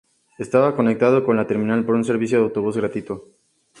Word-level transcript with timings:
Estaba 0.39 0.75
conectado 0.75 1.23
con 1.23 1.37
la 1.37 1.45
terminal 1.45 1.85
por 1.85 1.93
un 1.93 2.03
servicio 2.03 2.39
de 2.39 2.45
autobús 2.45 2.75
gratuito. 2.75 3.23